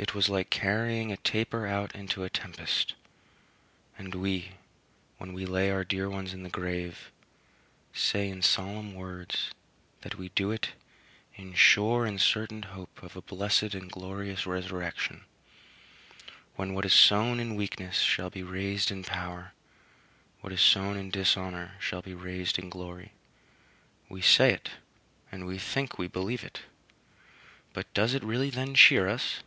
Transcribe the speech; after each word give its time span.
It 0.00 0.14
was 0.14 0.28
like 0.28 0.48
carrying 0.48 1.10
a 1.10 1.16
taper 1.16 1.66
out 1.66 1.92
into 1.96 2.22
a 2.22 2.30
tempest. 2.30 2.94
And 3.98 4.14
we, 4.14 4.50
when 5.16 5.32
we 5.32 5.44
lay 5.44 5.72
our 5.72 5.82
dear 5.82 6.08
ones 6.08 6.32
in 6.32 6.44
the 6.44 6.48
grave, 6.48 7.10
say 7.92 8.28
in 8.28 8.40
solemn 8.42 8.94
words 8.94 9.50
that 10.02 10.14
we 10.14 10.28
do 10.28 10.52
it 10.52 10.70
"in 11.34 11.52
sure 11.52 12.06
and 12.06 12.20
certain 12.20 12.62
hope 12.62 13.02
of 13.02 13.16
a 13.16 13.22
blessed 13.22 13.74
and 13.74 13.90
glorious 13.90 14.46
resurrection," 14.46 15.24
when 16.54 16.74
what 16.74 16.84
is 16.84 16.94
sown 16.94 17.40
in 17.40 17.56
weakness 17.56 17.98
shall 17.98 18.30
be 18.30 18.44
raised 18.44 18.92
in 18.92 19.02
power, 19.02 19.52
what 20.42 20.52
is 20.52 20.60
sown 20.60 20.96
in 20.96 21.10
dishonor 21.10 21.74
shall 21.80 22.02
be 22.02 22.14
raised 22.14 22.56
in 22.56 22.70
glory. 22.70 23.14
We 24.08 24.22
say 24.22 24.52
it, 24.52 24.68
and 25.32 25.44
we 25.44 25.58
think 25.58 25.98
we 25.98 26.06
believe 26.06 26.44
it; 26.44 26.60
but 27.72 27.92
does 27.94 28.14
it 28.14 28.22
really 28.22 28.50
then 28.50 28.76
cheer 28.76 29.08
us? 29.08 29.42